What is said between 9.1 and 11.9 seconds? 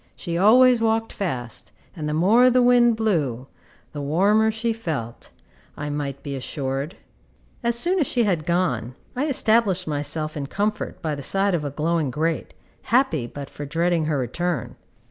I established myself in comfort by the side of a